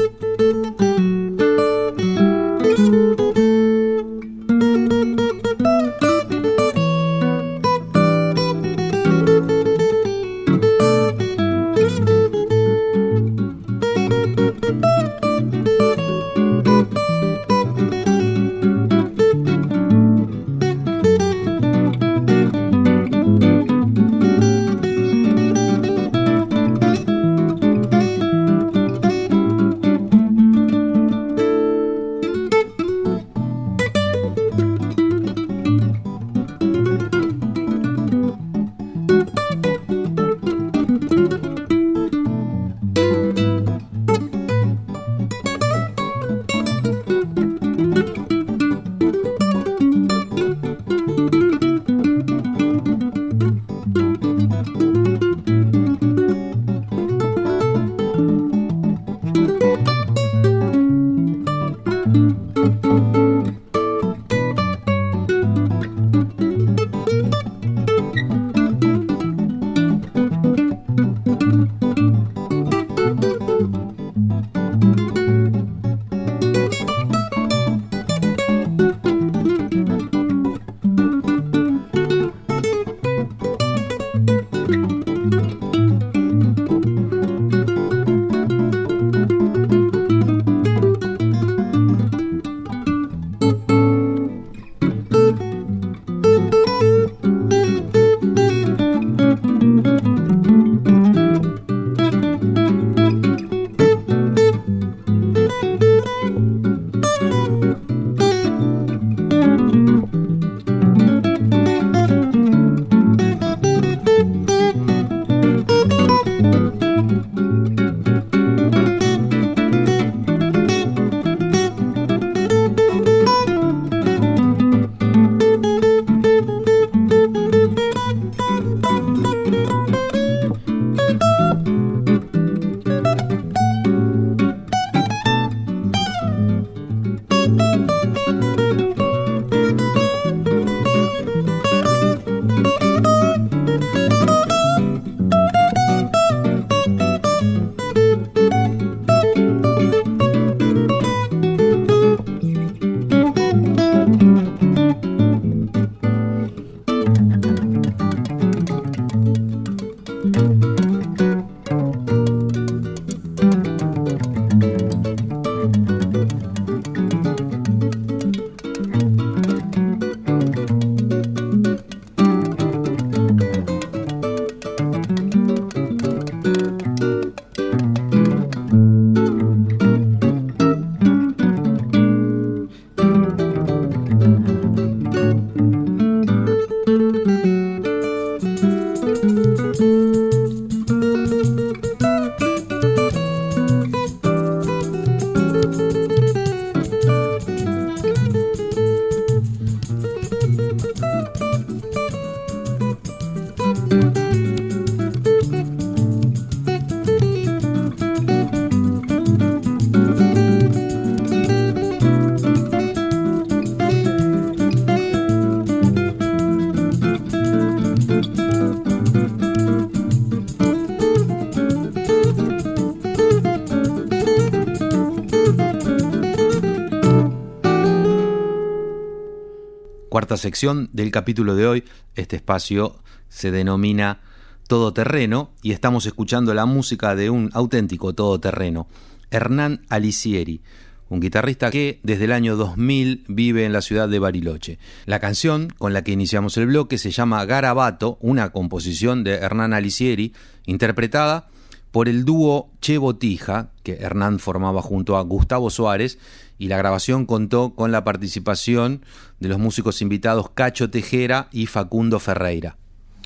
Sección 230.40 230.88
del 230.92 231.12
capítulo 231.12 231.54
de 231.54 231.66
hoy. 231.68 231.84
Este 232.16 232.34
espacio 232.34 232.98
se 233.28 233.52
denomina 233.52 234.20
Todoterreno 234.66 235.52
y 235.62 235.72
estamos 235.72 236.06
escuchando 236.06 236.54
la 236.54 236.66
música 236.66 237.14
de 237.14 237.30
un 237.30 237.50
auténtico 237.52 238.12
todoterreno, 238.14 238.88
Hernán 239.30 239.82
Alicieri, 239.88 240.62
un 241.08 241.20
guitarrista 241.20 241.70
que 241.70 242.00
desde 242.04 242.24
el 242.24 242.32
año 242.32 242.56
2000 242.56 243.24
vive 243.28 243.64
en 243.64 243.72
la 243.72 243.82
ciudad 243.82 244.08
de 244.08 244.20
Bariloche. 244.20 244.78
La 245.06 245.18
canción 245.18 245.68
con 245.76 245.92
la 245.92 246.02
que 246.02 246.12
iniciamos 246.12 246.56
el 246.56 246.66
bloque 246.66 246.98
se 246.98 247.10
llama 247.10 247.44
Garabato, 247.44 248.16
una 248.20 248.50
composición 248.50 249.24
de 249.24 249.34
Hernán 249.34 249.72
Alicieri, 249.72 250.32
interpretada 250.66 251.48
por 251.90 252.08
el 252.08 252.24
dúo 252.24 252.70
Che 252.80 252.96
Botija, 252.98 253.72
que 253.82 253.94
Hernán 253.94 254.38
formaba 254.38 254.82
junto 254.82 255.16
a 255.16 255.22
Gustavo 255.22 255.68
Suárez, 255.70 256.18
y 256.60 256.68
la 256.68 256.76
grabación 256.76 257.24
contó 257.24 257.74
con 257.74 257.90
la 257.90 258.04
participación 258.04 259.02
de 259.38 259.48
los 259.48 259.58
músicos 259.58 260.02
invitados 260.02 260.50
Cacho 260.50 260.90
Tejera 260.90 261.48
y 261.52 261.64
Facundo 261.64 262.20
Ferreira. 262.20 262.76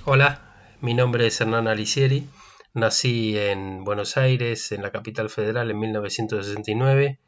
Hola, 0.05 0.77
mi 0.81 0.95
nombre 0.95 1.27
es 1.27 1.41
Hernán 1.41 1.67
Alicieri, 1.67 2.29
nací 2.75 3.37
en 3.37 3.83
Buenos 3.83 4.17
Aires, 4.17 4.71
en 4.71 4.83
la 4.83 4.93
capital 4.93 5.31
federal, 5.31 5.69
en 5.69 5.81
1969, 5.81 7.19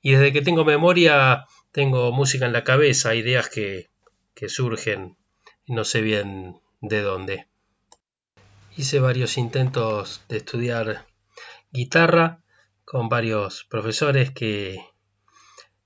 y 0.00 0.12
desde 0.12 0.32
que 0.32 0.40
tengo 0.40 0.64
memoria 0.64 1.44
tengo 1.72 2.10
música 2.10 2.46
en 2.46 2.54
la 2.54 2.64
cabeza, 2.64 3.14
ideas 3.14 3.50
que, 3.50 3.90
que 4.34 4.48
surgen, 4.48 5.18
no 5.66 5.84
sé 5.84 6.00
bien 6.00 6.56
de 6.80 7.02
dónde. 7.02 7.48
Hice 8.78 8.98
varios 8.98 9.36
intentos 9.36 10.22
de 10.30 10.38
estudiar 10.38 11.04
guitarra 11.70 12.40
con 12.86 13.10
varios 13.10 13.64
profesores 13.64 14.30
que 14.30 14.93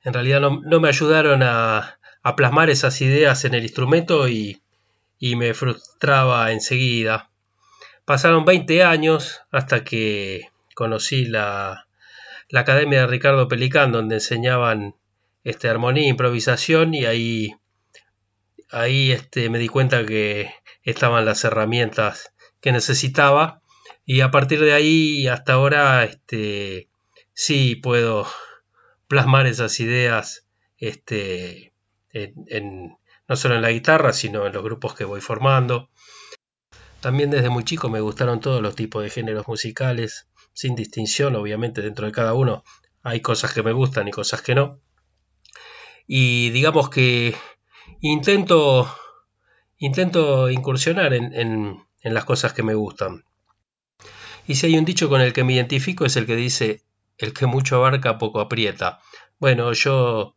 en 0.05 0.13
realidad 0.13 0.41
no, 0.41 0.81
me 0.81 0.89
ayudaron 0.89 1.43
a, 1.43 1.99
plasmar 2.37 2.69
esas 2.69 3.01
ideas 3.01 3.45
en 3.45 3.55
el 3.55 3.63
instrumento 3.63 4.29
y, 4.29 4.61
me 5.21 5.55
frustraba 5.55 6.53
enseguida. 6.53 7.31
Pasaron 8.05 8.45
20 8.45 8.85
años 8.85 9.41
hasta 9.51 9.85
que 9.85 10.49
conocí 10.75 11.25
la, 11.25 11.87
la 12.49 12.61
Academia 12.61 13.01
de 13.01 13.07
Ricardo 13.07 13.49
Pelicán, 13.49 13.93
donde 13.93 14.17
enseñaban 14.17 14.95
este, 15.45 15.69
armonía 15.69 16.05
e 16.05 16.09
improvisación 16.09 16.95
y 16.95 17.07
ahí, 17.07 17.55
ahí 18.71 19.13
este, 19.13 19.51
me 19.51 19.59
di 19.59 19.69
cuenta 19.69 20.05
que 20.07 20.51
estaban 20.83 21.25
las 21.25 21.45
herramientas 21.45 22.33
que 22.61 22.73
necesitaba 22.73 23.61
y 24.05 24.21
a 24.23 24.31
partir 24.31 24.61
de 24.61 24.73
ahí 24.73 25.27
hasta 25.29 25.55
ahora 25.55 26.05
este, 26.05 26.89
sí 27.35 27.77
puedo 27.77 28.27
plasmar 29.09 29.47
esas 29.47 29.81
ideas 29.81 30.47
este, 30.77 31.73
en, 32.13 32.97
no 33.27 33.37
solo 33.37 33.57
en 33.57 33.63
la 33.63 33.71
guitarra, 33.71 34.13
sino 34.13 34.47
en 34.47 34.53
los 34.53 34.63
grupos 34.63 34.95
que 34.95 35.05
voy 35.05 35.21
formando. 35.21 35.91
También 37.01 37.31
desde 37.31 37.51
muy 37.51 37.65
chico 37.65 37.89
me 37.89 38.01
gustaron 38.01 38.41
todos 38.41 38.63
los 38.63 38.75
tipos 38.75 39.03
de 39.03 39.11
géneros 39.11 39.49
musicales, 39.49 40.29
sin 40.53 40.75
distinción, 40.75 41.37
obviamente 41.37 41.83
dentro 41.83 42.07
de 42.07 42.13
cada 42.13 42.35
uno 42.35 42.65
hay 43.03 43.21
cosas 43.21 43.53
que 43.53 43.63
me 43.63 43.73
gustan 43.73 44.09
y 44.09 44.11
cosas 44.11 44.43
que 44.43 44.55
no. 44.55 44.81
Y 46.07 46.51
digamos 46.51 46.91
que 46.91 47.35
intento, 48.01 48.93
intento 49.79 50.51
incursionar 50.51 51.15
en, 51.15 51.33
en, 51.33 51.87
en 52.03 52.15
las 52.15 52.25
cosas 52.25 52.53
que 52.53 52.63
me 52.63 52.75
gustan. 52.75 53.25
Y 54.47 54.55
si 54.57 54.67
hay 54.67 54.79
un 54.79 54.85
dicho 54.85 55.09
con 55.09 55.21
el 55.21 55.33
que 55.33 55.45
me 55.45 55.55
identifico 55.55 56.07
es 56.07 56.17
el 56.17 56.27
que 56.27 56.37
dice, 56.37 56.83
el 57.19 57.35
que 57.35 57.47
mucho 57.47 57.77
abarca 57.77 58.19
poco 58.19 58.41
aprieta. 58.41 59.01
Bueno, 59.39 59.73
yo, 59.73 60.35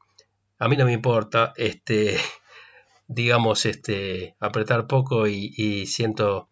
a 0.59 0.67
mí 0.67 0.75
no 0.77 0.85
me 0.85 0.93
importa, 0.93 1.53
este, 1.55 2.17
digamos, 3.07 3.65
este, 3.65 4.35
apretar 4.39 4.87
poco 4.87 5.27
y, 5.27 5.85
siento, 5.85 6.49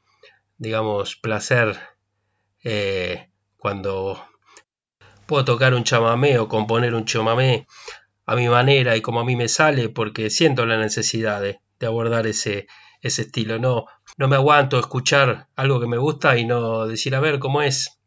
digamos, 0.57 1.15
placer 1.15 1.79
eh, 2.63 3.29
cuando 3.57 4.23
puedo 5.25 5.45
tocar 5.45 5.73
un 5.73 5.83
chamamé 5.83 6.39
o 6.39 6.47
componer 6.47 6.95
un 6.95 7.05
chamamé 7.05 7.67
a 8.25 8.35
mi 8.35 8.47
manera 8.49 8.95
y 8.95 9.01
como 9.01 9.19
a 9.19 9.25
mí 9.25 9.35
me 9.35 9.47
sale 9.47 9.89
porque 9.89 10.29
siento 10.29 10.65
la 10.65 10.77
necesidad 10.77 11.41
de, 11.41 11.59
de 11.79 11.87
abordar 11.87 12.27
ese, 12.27 12.67
ese 13.01 13.23
estilo. 13.23 13.59
No, 13.59 13.85
no 14.17 14.27
me 14.27 14.35
aguanto 14.35 14.79
escuchar 14.79 15.47
algo 15.55 15.79
que 15.79 15.87
me 15.87 15.97
gusta 15.97 16.37
y 16.37 16.45
no 16.45 16.87
decir 16.87 17.15
a 17.15 17.19
ver 17.19 17.39
cómo 17.39 17.61
es. 17.61 17.98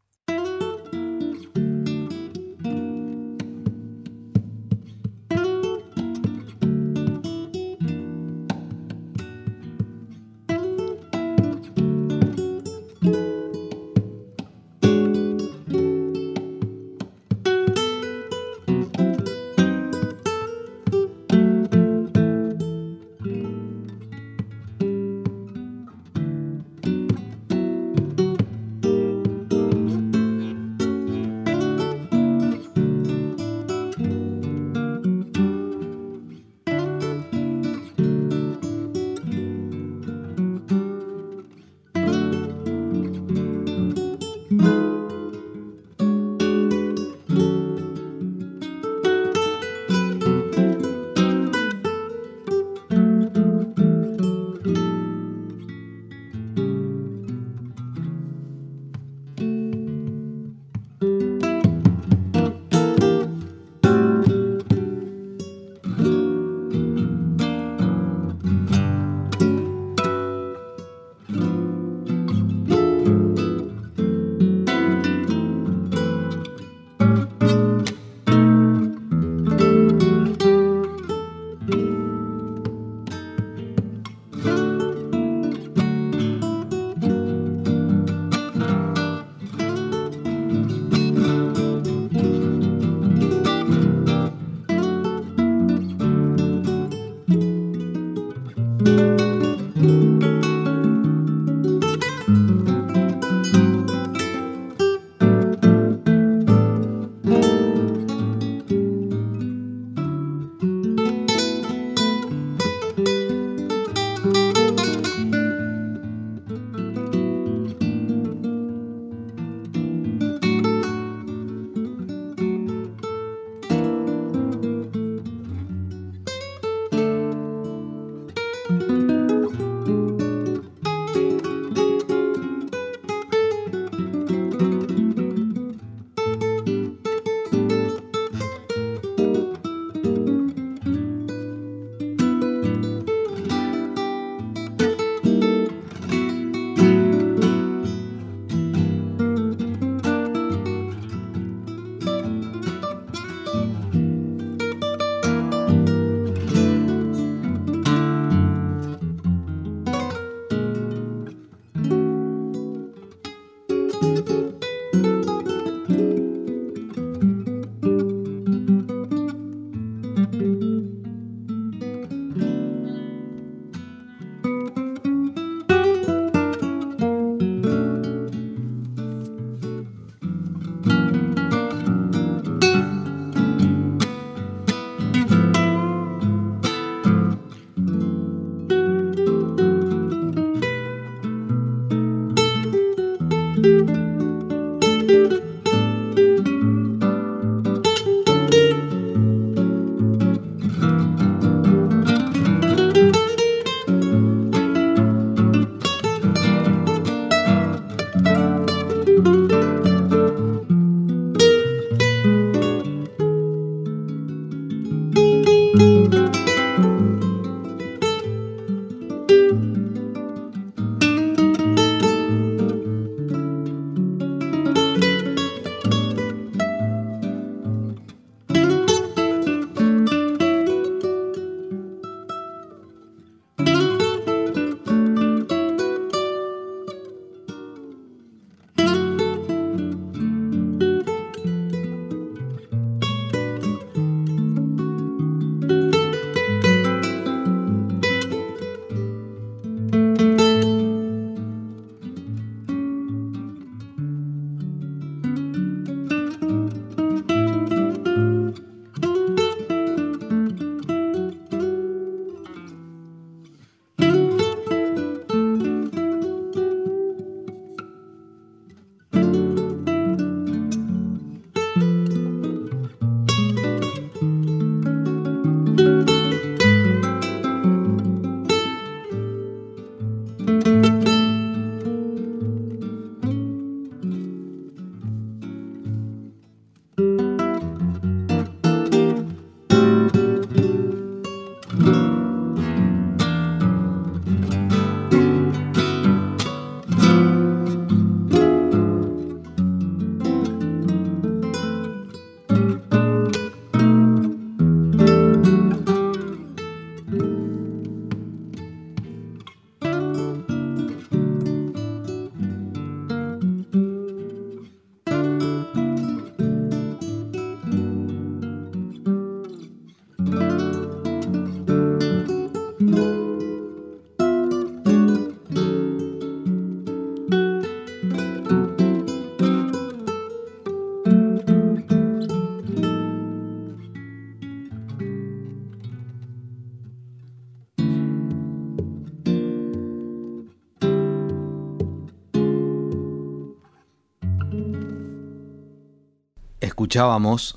Escuchábamos 346.93 347.57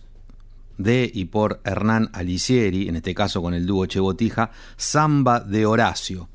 de 0.78 1.12
y 1.14 1.26
por 1.26 1.60
Hernán 1.66 2.10
Alicieri, 2.14 2.88
en 2.88 2.96
este 2.96 3.14
caso 3.14 3.42
con 3.42 3.54
el 3.54 3.66
dúo 3.66 3.86
Chebotija, 3.86 4.52
Samba 4.78 5.42
de 5.42 5.66
Horacio. 5.66 6.30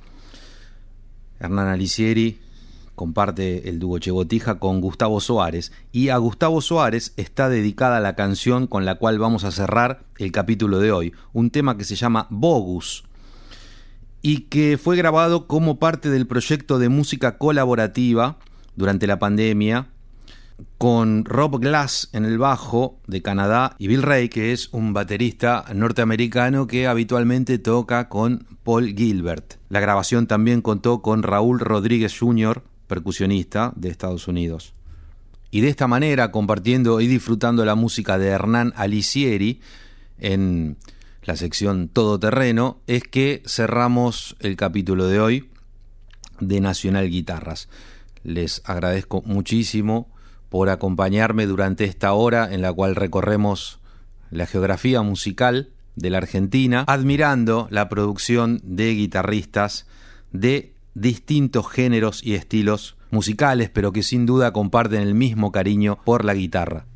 Hernán 1.39 1.69
Alicieri 1.69 2.43
comparte 2.95 3.71
el 3.71 3.79
dúo 3.79 3.99
Chebotija 3.99 4.59
con 4.59 4.83
Gustavo 4.83 5.19
Suárez 5.23 5.73
y 5.93 6.11
a 6.11 6.19
Gustavo 6.19 6.61
Suárez 6.61 7.15
está 7.17 7.49
dedicada 7.49 8.01
la 8.01 8.17
canción 8.17 8.67
con 8.67 8.85
la 8.85 8.97
cual 8.97 9.19
vamos 9.19 9.45
a 9.45 9.51
cerrar 9.51 10.05
el 10.19 10.31
capítulo 10.31 10.79
de 10.79 10.93
hoy, 10.93 11.15
un 11.33 11.49
tema 11.49 11.79
que 11.79 11.85
se 11.85 11.97
llama 11.97 12.27
Bogus 12.29 13.05
y 14.21 14.41
que 14.41 14.77
fue 14.77 14.99
grabado 14.99 15.47
como 15.47 15.79
parte 15.79 16.11
del 16.11 16.27
proyecto 16.27 16.79
de 16.79 16.91
música 16.91 17.39
colaborativa 17.39 18.37
durante 18.77 19.07
la 19.07 19.19
pandemia 19.19 19.89
con 20.79 21.25
Rob 21.25 21.61
Glass 21.61 22.09
en 22.13 22.25
el 22.25 22.39
bajo 22.39 23.01
de 23.07 23.23
Canadá 23.23 23.77
y 23.79 23.89
Bill 23.89 24.03
Ray, 24.03 24.29
que 24.29 24.53
es 24.53 24.69
un 24.73 24.93
baterista 24.93 25.65
norteamericano 25.75 26.67
que 26.67 26.87
habitualmente 26.87 27.59
toca 27.59 28.09
con 28.09 28.47
Paul 28.63 28.95
Gilbert. 28.95 29.55
La 29.69 29.81
grabación 29.81 30.27
también 30.27 30.63
contó 30.63 31.03
con 31.03 31.23
Raúl 31.23 31.61
Rodríguez 31.61 32.19
Jr., 32.19 32.63
percusionista 32.87 33.73
de 33.77 33.89
Estados 33.89 34.29
Unidos. 34.29 34.75
Y 35.51 35.61
de 35.61 35.69
esta 35.69 35.87
manera, 35.87 36.31
compartiendo 36.31 37.01
y 37.01 37.07
disfrutando 37.07 37.65
la 37.65 37.75
música 37.75 38.19
de 38.19 38.29
Hernán 38.29 38.73
Alicieri 38.77 39.61
en 40.19 40.77
la 41.23 41.37
sección 41.37 41.89
Todoterreno, 41.89 42.81
es 42.87 43.03
que 43.03 43.43
cerramos 43.47 44.37
el 44.41 44.57
capítulo 44.57 45.09
de 45.09 45.21
hoy 45.21 45.51
de 46.39 46.61
Nacional 46.61 47.11
Guitarras. 47.11 47.69
Les 48.23 48.63
agradezco 48.65 49.23
muchísimo 49.23 50.09
por 50.51 50.69
acompañarme 50.69 51.47
durante 51.47 51.85
esta 51.85 52.13
hora 52.13 52.53
en 52.53 52.61
la 52.61 52.73
cual 52.73 52.97
recorremos 52.97 53.79
la 54.31 54.47
geografía 54.47 55.01
musical 55.01 55.71
de 55.97 56.11
la 56.11 56.19
Argentina, 56.19 56.85
admirando 56.87 57.69
la 57.71 57.89
producción 57.89 58.61
de 58.63 58.91
guitarristas 58.93 59.87
de 60.33 60.75
distintos 60.95 61.69
géneros 61.69 62.23
y 62.23 62.35
estilos 62.35 62.97
musicales, 63.11 63.71
pero 63.71 63.93
que 63.93 64.03
sin 64.03 64.27
duda 64.27 64.53
comparten 64.53 65.03
el 65.03 65.15
mismo 65.15 65.53
cariño 65.53 65.99
por 66.05 66.25
la 66.25 66.35
guitarra. 66.35 66.87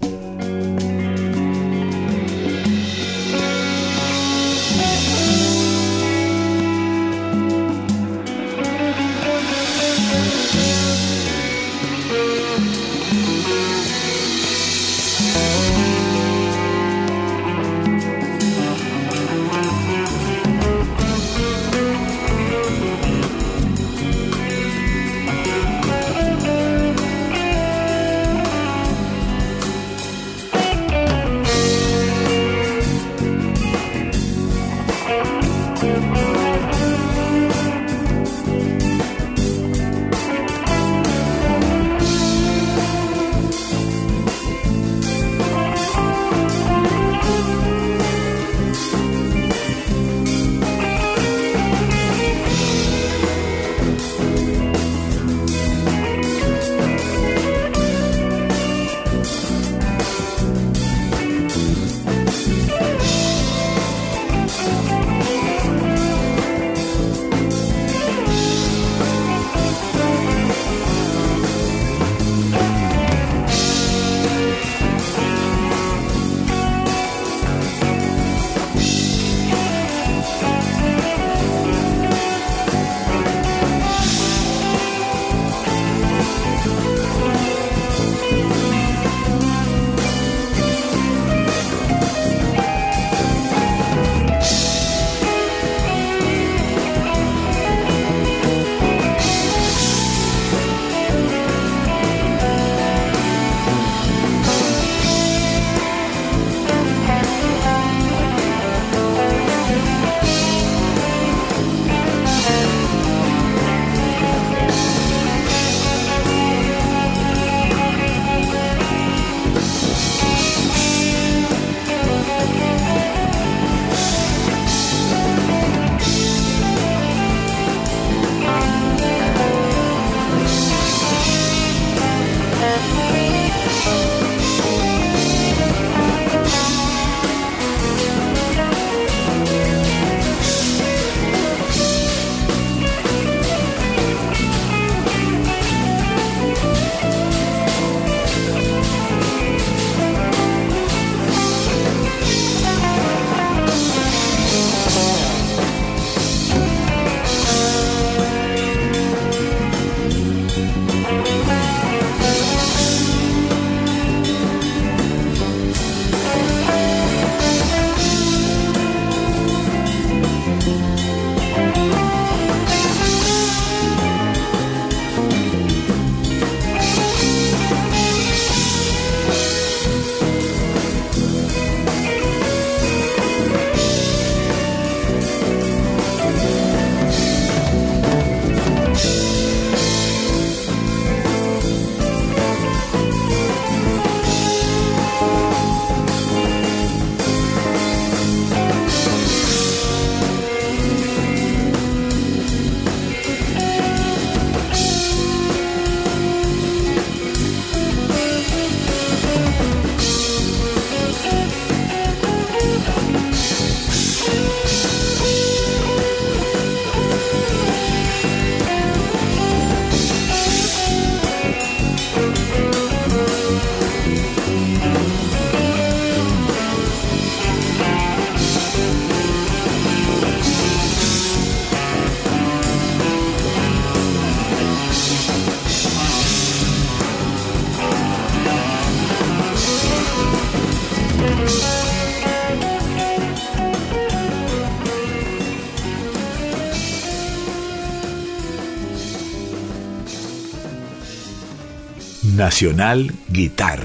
Nacional 252.54 253.10
Guitar. 253.26 253.80